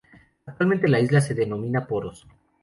Actualmente 0.47 0.87
la 0.87 0.99
isla 0.99 1.21
se 1.21 1.35
denomina 1.35 1.85
Poros. 1.85 2.25